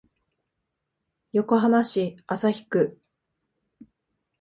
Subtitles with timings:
[1.31, 2.99] 横浜市旭区